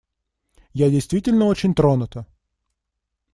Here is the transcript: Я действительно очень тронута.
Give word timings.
Я 0.73 0.89
действительно 0.89 1.45
очень 1.45 1.75
тронута. 1.75 2.25